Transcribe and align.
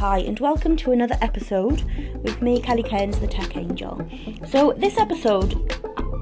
Hi, 0.00 0.20
and 0.20 0.40
welcome 0.40 0.78
to 0.78 0.92
another 0.92 1.18
episode 1.20 1.82
with 2.22 2.40
me, 2.40 2.58
Kelly 2.62 2.82
Cairns, 2.82 3.18
the 3.18 3.26
Tech 3.26 3.54
Angel. 3.54 4.00
So, 4.48 4.72
this 4.72 4.96
episode 4.96 5.52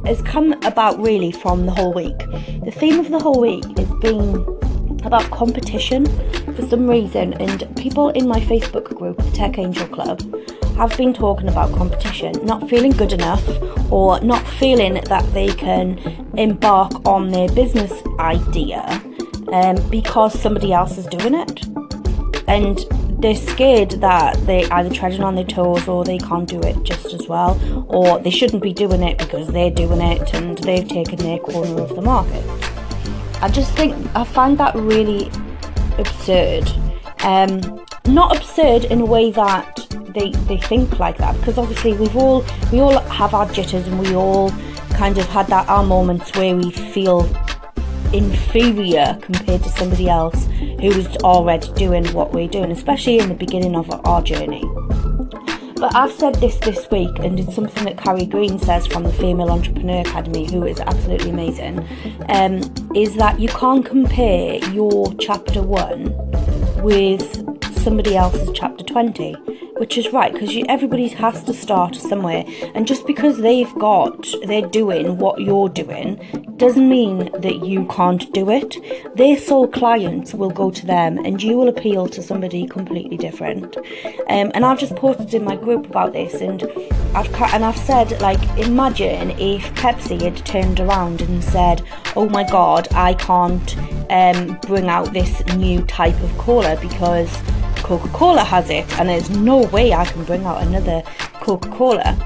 has 0.04 0.20
come 0.22 0.54
about 0.64 0.98
really 1.00 1.31
from 1.31 1.65
the 1.65 1.70
whole 1.70 1.92
week. 1.92 2.18
The 2.64 2.72
theme 2.72 2.99
of 2.99 3.08
the 3.08 3.20
whole 3.20 3.41
week 3.41 3.62
has 3.78 3.88
been 4.00 4.34
about 5.04 5.30
competition 5.30 6.06
for 6.56 6.67
some 6.67 6.91
reason, 6.91 7.34
and 7.34 7.72
people 7.76 8.09
in 8.09 8.27
my 8.27 8.41
Facebook 8.41 8.93
group, 8.96 9.19
the 9.19 9.30
Tech 9.30 9.59
Angel 9.59 9.87
Club, 9.87 10.23
have 10.75 10.97
been 10.97 11.15
talking 11.15 11.49
about 11.49 11.73
competition, 11.73 12.33
not 12.45 12.69
feeling 12.69 12.91
good 12.91 13.13
enough 13.13 13.47
or 13.93 14.21
not 14.23 14.45
feeling 14.45 14.95
that 14.95 15.25
they 15.33 15.55
can 15.55 16.01
embark 16.37 17.07
on 17.07 17.31
their 17.31 17.49
business 17.51 17.93
idea 18.19 18.83
um, 19.53 19.77
because 19.89 20.37
somebody 20.37 20.73
else 20.73 20.99
is 20.99 21.07
doing 21.07 21.37
it. 21.37 21.65
And 22.49 22.85
they're 23.19 23.35
scared 23.35 23.91
that 23.93 24.35
they 24.46 24.64
either 24.71 24.91
treading 24.91 25.22
on 25.22 25.35
their 25.35 25.45
toes 25.45 25.89
or 25.89 26.04
they 26.04 26.18
can't 26.18 26.49
do 26.49 26.61
it 26.61 26.82
just 26.85 27.13
as 27.13 27.27
well, 27.27 27.61
or 27.89 28.21
they 28.21 28.31
shouldn't 28.31 28.63
be 28.63 28.72
doing 28.72 29.03
it 29.03 29.18
because 29.18 29.49
they're 29.49 29.71
doing 29.71 30.00
it 30.00 30.32
and 30.35 30.58
they've 30.58 30.89
taken 30.89 31.18
their 31.18 31.39
corner 31.39 31.82
of 31.82 31.94
the 31.96 32.02
market. 32.02 32.44
I 33.42 33.48
just 33.48 33.72
think 33.74 33.94
I 34.14 34.24
find 34.24 34.56
that 34.58 34.74
really 34.74 35.30
absurd. 35.98 36.70
Um, 37.20 37.84
not 38.06 38.36
absurd 38.36 38.84
in 38.84 39.00
a 39.00 39.04
way 39.04 39.32
that 39.32 39.86
they, 40.14 40.30
they 40.46 40.58
think 40.58 40.98
like 40.98 41.19
that 41.19 41.36
because 41.38 41.58
obviously 41.58 41.92
we've 41.92 42.16
all 42.16 42.44
we 42.72 42.80
all 42.80 42.98
have 43.00 43.34
our 43.34 43.46
jitters 43.52 43.86
and 43.86 44.00
we 44.00 44.14
all 44.14 44.50
kind 44.91 45.19
of 45.19 45.27
had 45.27 45.46
that 45.48 45.69
our 45.69 45.84
moments 45.84 46.34
where 46.36 46.56
we 46.56 46.70
feel 46.70 47.22
inferior 48.12 49.18
compared 49.20 49.62
to 49.62 49.68
somebody 49.70 50.08
else 50.08 50.46
who's 50.80 51.06
already 51.18 51.72
doing 51.74 52.06
what 52.12 52.32
we're 52.32 52.48
doing, 52.48 52.70
especially 52.70 53.18
in 53.18 53.28
the 53.28 53.34
beginning 53.34 53.76
of 53.76 53.90
our 54.06 54.22
journey. 54.22 54.64
But 55.76 55.94
I've 55.94 56.12
said 56.12 56.34
this 56.36 56.56
this 56.56 56.90
week, 56.90 57.20
and 57.20 57.38
it's 57.38 57.55
something 57.55 57.84
that 57.84 57.98
Carrie 57.98 58.27
Green 58.27 58.58
says 58.58 58.86
from 58.88 59.05
the 59.05 59.12
Female 59.12 59.50
Entrepreneur 59.50 60.00
Academy, 60.00 60.50
who 60.50 60.64
is 60.64 60.80
absolutely 60.80 61.30
amazing, 61.30 61.86
um, 62.28 62.60
is 62.96 63.14
that 63.14 63.38
you 63.38 63.48
can't 63.48 63.86
compare 63.86 64.56
your 64.72 65.14
chapter 65.20 65.62
one 65.62 66.12
with 66.83 67.22
somebody 67.78 68.16
else's 68.16 68.50
chapter 68.55 68.83
20 68.84 69.36
which 69.78 69.96
is 69.96 70.12
right 70.12 70.32
because 70.32 70.56
everybody 70.68 71.08
has 71.08 71.42
to 71.44 71.54
start 71.54 71.96
somewhere. 71.96 72.44
And 72.74 72.86
just 72.86 73.06
because 73.06 73.38
they've 73.38 73.72
got 73.74 74.26
they're 74.46 74.62
doing 74.62 75.18
what 75.18 75.40
you're 75.40 75.68
doing 75.68 76.20
doesn't 76.56 76.88
mean 76.88 77.30
that 77.40 77.64
you 77.64 77.86
can't 77.86 78.32
do 78.32 78.50
it. 78.50 78.76
Their 79.16 79.38
sole 79.38 79.68
clients 79.68 80.34
will 80.34 80.50
go 80.50 80.70
to 80.70 80.86
them 80.86 81.18
and 81.18 81.42
you 81.42 81.56
will 81.56 81.68
appeal 81.68 82.08
to 82.08 82.22
somebody 82.22 82.66
completely 82.66 83.16
different. 83.16 83.76
Um, 84.28 84.50
and 84.54 84.64
i've 84.64 84.78
just 84.78 84.96
posted 84.96 85.32
in 85.34 85.44
my 85.44 85.56
group 85.56 85.86
about 85.86 86.12
this 86.12 86.40
and 86.40 86.64
i've 87.14 87.30
cut 87.32 87.54
and 87.54 87.64
i've 87.64 87.76
said 87.76 88.20
like 88.20 88.40
imagine 88.58 89.30
if 89.32 89.72
pepsi 89.74 90.20
had 90.20 90.36
turned 90.44 90.80
around 90.80 91.22
and 91.22 91.42
said 91.42 91.82
oh 92.16 92.28
my 92.28 92.42
god 92.42 92.88
i 92.92 93.14
can't 93.14 93.76
um, 94.10 94.58
bring 94.66 94.88
out 94.88 95.12
this 95.12 95.44
new 95.56 95.80
type 95.86 96.20
of 96.22 96.36
cola 96.38 96.76
because 96.80 97.40
Coca 97.89 98.08
Cola 98.08 98.44
has 98.44 98.69
it, 98.69 98.86
and 98.98 99.08
there's 99.08 99.31
no 99.31 99.62
way 99.69 99.94
I 99.94 100.05
can 100.05 100.22
bring 100.25 100.44
out 100.44 100.62
another 100.62 101.03
Coca 101.41 101.70
Cola 101.70 102.17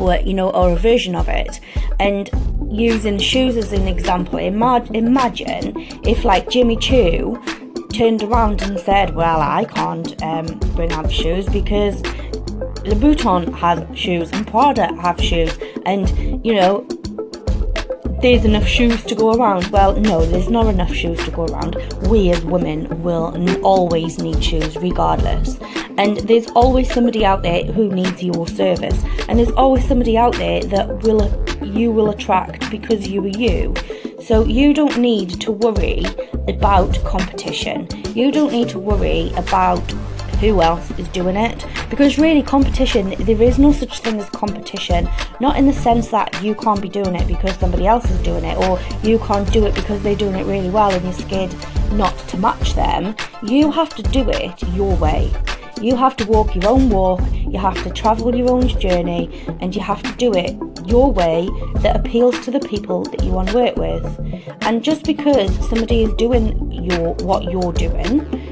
or 0.00 0.16
you 0.16 0.32
know 0.32 0.50
or 0.50 0.70
a 0.70 0.76
version 0.76 1.14
of 1.14 1.28
it. 1.28 1.60
And 2.00 2.30
using 2.72 3.18
shoes 3.18 3.56
as 3.56 3.72
an 3.72 3.86
example 3.86 4.38
imagine 4.38 5.72
if 6.04 6.24
like 6.24 6.50
jimmy 6.50 6.76
choo 6.76 7.40
turned 7.92 8.20
around 8.24 8.62
and 8.62 8.80
said 8.80 9.14
well 9.14 9.40
i 9.40 9.64
can't 9.64 10.20
um, 10.24 10.46
bring 10.74 10.90
out 10.90 11.12
shoes 11.12 11.46
because 11.50 12.02
Louboutin 12.84 13.54
has 13.54 13.82
shoes 13.98 14.30
and 14.32 14.46
prada 14.46 14.94
have 15.00 15.18
shoes. 15.20 15.56
And 15.86 16.44
you 16.44 16.54
know 16.54 16.86
there's 18.24 18.46
enough 18.46 18.66
shoes 18.66 19.04
to 19.04 19.14
go 19.14 19.34
around. 19.34 19.66
Well, 19.66 19.94
no, 19.96 20.24
there's 20.24 20.48
not 20.48 20.66
enough 20.68 20.94
shoes 20.94 21.22
to 21.26 21.30
go 21.30 21.44
around. 21.44 21.76
We 22.08 22.30
as 22.30 22.42
women 22.42 23.02
will 23.02 23.36
always 23.62 24.18
need 24.18 24.42
shoes, 24.42 24.78
regardless. 24.78 25.58
And 25.98 26.16
there's 26.20 26.46
always 26.52 26.90
somebody 26.90 27.26
out 27.26 27.42
there 27.42 27.64
who 27.64 27.90
needs 27.90 28.22
your 28.22 28.48
service, 28.48 29.04
and 29.28 29.38
there's 29.38 29.50
always 29.50 29.86
somebody 29.86 30.16
out 30.16 30.32
there 30.36 30.62
that 30.62 31.02
will 31.02 31.30
you 31.62 31.92
will 31.92 32.08
attract 32.08 32.70
because 32.70 33.06
you 33.06 33.22
are 33.24 33.28
you. 33.28 33.74
So 34.22 34.46
you 34.46 34.72
don't 34.72 34.96
need 34.96 35.38
to 35.42 35.52
worry 35.52 36.06
about 36.48 36.98
competition. 37.04 37.88
You 38.14 38.32
don't 38.32 38.52
need 38.52 38.70
to 38.70 38.78
worry 38.78 39.34
about 39.36 39.86
who 40.48 40.62
else 40.62 40.90
is 40.98 41.08
doing 41.08 41.36
it. 41.36 41.66
Because 41.90 42.18
really 42.18 42.42
competition 42.42 43.14
there 43.20 43.42
is 43.42 43.58
no 43.58 43.72
such 43.72 44.00
thing 44.00 44.18
as 44.18 44.28
competition. 44.30 45.08
Not 45.40 45.56
in 45.56 45.66
the 45.66 45.72
sense 45.72 46.08
that 46.08 46.42
you 46.42 46.54
can't 46.54 46.80
be 46.80 46.88
doing 46.88 47.14
it 47.14 47.26
because 47.26 47.56
somebody 47.56 47.86
else 47.86 48.10
is 48.10 48.20
doing 48.22 48.44
it 48.44 48.56
or 48.58 48.78
you 49.02 49.18
can't 49.18 49.50
do 49.52 49.66
it 49.66 49.74
because 49.74 50.02
they're 50.02 50.16
doing 50.16 50.34
it 50.34 50.46
really 50.46 50.70
well 50.70 50.90
and 50.92 51.04
you're 51.04 51.12
scared 51.12 51.54
not 51.92 52.16
to 52.28 52.36
match 52.36 52.74
them. 52.74 53.14
You 53.42 53.70
have 53.70 53.94
to 53.96 54.02
do 54.02 54.28
it 54.30 54.62
your 54.70 54.96
way. 54.96 55.32
You 55.80 55.96
have 55.96 56.16
to 56.16 56.24
walk 56.26 56.54
your 56.54 56.68
own 56.68 56.88
walk, 56.88 57.20
you 57.32 57.58
have 57.58 57.82
to 57.82 57.90
travel 57.90 58.34
your 58.34 58.50
own 58.50 58.68
journey, 58.80 59.44
and 59.60 59.74
you 59.74 59.82
have 59.82 60.02
to 60.02 60.12
do 60.16 60.32
it 60.32 60.56
your 60.86 61.12
way 61.12 61.48
that 61.76 61.96
appeals 61.96 62.38
to 62.44 62.50
the 62.50 62.60
people 62.60 63.02
that 63.04 63.22
you 63.24 63.32
want 63.32 63.48
to 63.48 63.54
work 63.54 63.76
with. 63.76 64.04
And 64.62 64.82
just 64.82 65.04
because 65.04 65.52
somebody 65.68 66.04
is 66.04 66.14
doing 66.14 66.70
your 66.70 67.14
what 67.16 67.44
you're 67.44 67.72
doing 67.72 68.43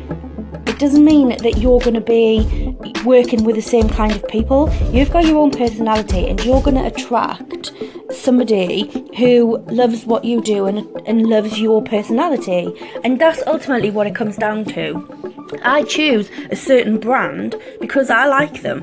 doesn't 0.82 1.04
mean 1.04 1.28
that 1.28 1.58
you're 1.58 1.78
going 1.78 1.94
to 1.94 2.00
be 2.00 2.76
working 3.04 3.44
with 3.44 3.54
the 3.54 3.62
same 3.62 3.88
kind 3.88 4.10
of 4.10 4.26
people. 4.26 4.68
You've 4.90 5.12
got 5.12 5.24
your 5.24 5.38
own 5.38 5.52
personality 5.52 6.28
and 6.28 6.44
you're 6.44 6.60
going 6.60 6.74
to 6.74 6.84
attract 6.84 7.70
somebody 8.10 8.90
who 9.16 9.58
loves 9.68 10.04
what 10.04 10.24
you 10.24 10.42
do 10.42 10.66
and, 10.66 10.78
and 11.06 11.28
loves 11.28 11.60
your 11.60 11.84
personality. 11.84 12.74
And 13.04 13.20
that's 13.20 13.46
ultimately 13.46 13.92
what 13.92 14.08
it 14.08 14.16
comes 14.16 14.36
down 14.36 14.64
to. 14.74 15.56
I 15.62 15.84
choose 15.84 16.28
a 16.50 16.56
certain 16.56 16.98
brand 16.98 17.54
because 17.80 18.10
I 18.10 18.26
like 18.26 18.62
them 18.62 18.82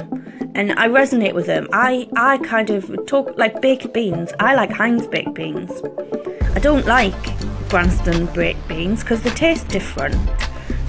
and 0.56 0.72
I 0.80 0.88
resonate 0.88 1.34
with 1.34 1.48
them. 1.48 1.68
I, 1.74 2.08
I 2.16 2.38
kind 2.38 2.70
of 2.70 2.90
talk 3.08 3.38
like 3.38 3.60
baked 3.60 3.94
beans. 3.94 4.32
I 4.40 4.56
like 4.56 4.72
Heinz 4.72 5.06
baked 5.06 5.34
beans. 5.34 5.70
I 6.56 6.60
don't 6.60 6.86
like 6.86 7.14
Branston 7.68 8.28
baked 8.28 8.66
beans 8.70 9.02
because 9.02 9.22
they 9.22 9.32
taste 9.32 9.68
different. 9.68 10.16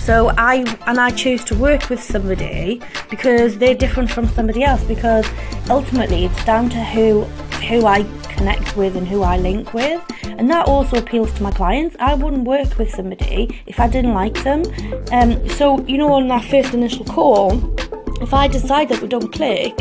So 0.01 0.33
I 0.39 0.65
and 0.87 0.99
I 0.99 1.11
choose 1.11 1.45
to 1.45 1.55
work 1.55 1.91
with 1.91 2.03
somebody 2.03 2.81
because 3.11 3.59
they're 3.59 3.75
different 3.75 4.11
from 4.11 4.27
somebody 4.29 4.65
else 4.65 4.83
because 4.85 5.27
ultimately 5.69 6.25
it's 6.25 6.45
down 6.45 6.69
to 6.71 6.83
who 6.83 7.23
who 7.69 7.87
I 7.87 8.03
connect 8.41 8.77
with 8.77 8.97
and 8.97 9.07
who 9.07 9.23
I 9.23 9.37
link 9.37 9.75
with. 9.75 10.03
And 10.25 10.51
that 10.51 10.67
also 10.67 10.97
appeals 10.97 11.33
to 11.35 11.43
my 11.43 11.51
clients. 11.51 11.95
I 12.01 12.15
wouldn't 12.15 12.45
work 12.45 12.79
with 12.79 12.91
somebody 12.91 13.63
if 13.67 13.79
I 13.79 13.87
didn't 13.87 14.15
like 14.15 14.43
them. 14.43 14.63
Um, 15.13 15.47
so, 15.51 15.85
you 15.87 15.99
know, 15.99 16.11
on 16.15 16.29
that 16.29 16.45
first 16.47 16.73
initial 16.73 17.05
call, 17.05 17.53
if 18.23 18.33
I 18.33 18.49
decide 18.49 18.89
that 18.89 19.03
we 19.03 19.09
don't 19.09 19.31
click, 19.31 19.77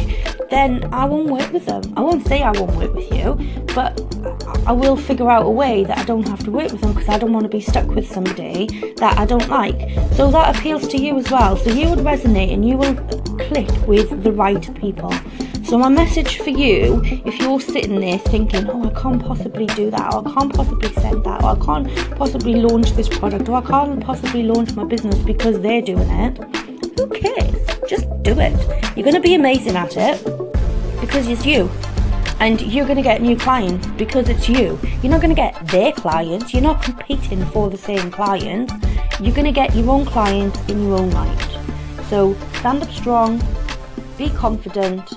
then 0.49 0.93
I 0.93 1.05
won't 1.05 1.29
work 1.29 1.51
with 1.53 1.65
them. 1.65 1.81
I 1.95 2.01
won't 2.01 2.27
say 2.27 2.43
I 2.43 2.51
won't 2.51 2.75
work 2.75 2.93
with 2.93 3.09
you, 3.13 3.35
but 3.73 3.97
I 4.65 4.71
will 4.71 4.95
figure 4.95 5.29
out 5.29 5.45
a 5.45 5.49
way 5.49 5.83
that 5.83 5.97
I 5.97 6.03
don't 6.03 6.27
have 6.27 6.43
to 6.43 6.51
work 6.51 6.71
with 6.71 6.81
them 6.81 6.93
because 6.93 7.09
I 7.09 7.17
don't 7.17 7.33
want 7.33 7.43
to 7.43 7.49
be 7.49 7.61
stuck 7.61 7.87
with 7.87 8.11
somebody 8.11 8.67
that 8.97 9.17
I 9.17 9.25
don't 9.25 9.47
like. 9.49 9.89
So 10.13 10.29
that 10.31 10.55
appeals 10.55 10.87
to 10.89 10.97
you 10.97 11.17
as 11.17 11.29
well. 11.31 11.57
So 11.57 11.71
you 11.71 11.89
would 11.89 11.99
resonate 11.99 12.53
and 12.53 12.67
you 12.67 12.77
will 12.77 12.95
click 13.37 13.69
with 13.87 14.23
the 14.23 14.31
right 14.31 14.75
people. 14.75 15.13
So 15.63 15.77
my 15.77 15.89
message 15.89 16.39
for 16.39 16.49
you, 16.49 17.01
if 17.03 17.39
you're 17.39 17.59
sitting 17.59 17.99
there 17.99 18.17
thinking, 18.17 18.69
oh, 18.69 18.89
I 18.89 19.01
can't 19.01 19.23
possibly 19.23 19.67
do 19.67 19.91
that, 19.91 20.13
or 20.13 20.27
I 20.27 20.33
can't 20.33 20.53
possibly 20.53 20.91
send 20.93 21.23
that, 21.25 21.43
or 21.43 21.49
I 21.49 21.65
can't 21.65 22.17
possibly 22.17 22.55
launch 22.55 22.91
this 22.93 23.07
product, 23.07 23.47
or 23.49 23.57
I 23.57 23.61
can't 23.61 24.03
possibly 24.03 24.43
launch 24.43 24.73
my 24.73 24.83
business 24.83 25.17
because 25.19 25.59
they're 25.59 25.81
doing 25.81 26.09
it, 26.09 26.37
who 26.97 27.07
cares? 27.09 27.55
Just 27.87 28.07
do 28.23 28.39
it. 28.39 28.97
You're 28.97 29.03
going 29.03 29.15
to 29.15 29.21
be 29.21 29.35
amazing 29.35 29.75
at 29.75 29.95
it 29.95 30.23
because 31.01 31.27
it's 31.27 31.45
you 31.45 31.69
and 32.39 32.61
you're 32.61 32.85
going 32.85 32.97
to 32.97 33.03
get 33.03 33.21
new 33.21 33.35
clients 33.35 33.85
because 33.97 34.29
it's 34.29 34.47
you. 34.47 34.79
You're 35.01 35.11
not 35.11 35.21
going 35.21 35.35
to 35.35 35.41
get 35.41 35.67
their 35.67 35.91
clients, 35.91 36.53
you're 36.53 36.63
not 36.63 36.81
competing 36.81 37.45
for 37.47 37.69
the 37.69 37.77
same 37.77 38.11
clients. 38.11 38.73
You're 39.19 39.35
going 39.35 39.45
to 39.45 39.51
get 39.51 39.75
your 39.75 39.89
own 39.89 40.05
clients 40.05 40.57
in 40.69 40.81
your 40.83 40.97
own 40.99 41.09
right. 41.11 42.05
So 42.09 42.35
stand 42.59 42.81
up 42.81 42.91
strong, 42.91 43.41
be 44.17 44.29
confident, 44.29 45.11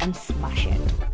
and 0.00 0.16
smash 0.16 0.66
it. 0.66 1.11